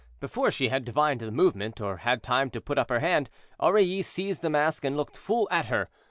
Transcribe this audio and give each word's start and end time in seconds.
Before 0.19 0.49
she 0.49 0.69
had 0.69 0.83
divined 0.83 1.19
the 1.19 1.29
movement, 1.31 1.79
or 1.79 1.97
had 1.97 2.23
time 2.23 2.49
to 2.49 2.59
put 2.59 2.79
up 2.79 2.89
her 2.89 3.01
hand, 3.01 3.29
Aurilly 3.59 4.01
seized 4.01 4.41
the 4.41 4.49
mask 4.49 4.83
and 4.83 4.97
looked 4.97 5.15
full 5.15 5.47
at 5.51 5.67
her. 5.67 5.89